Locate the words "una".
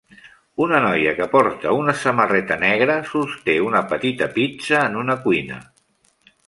0.67-0.79, 1.81-1.95, 3.69-3.87, 5.05-5.23